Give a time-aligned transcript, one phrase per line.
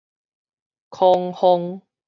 [0.89, 1.83] 孔方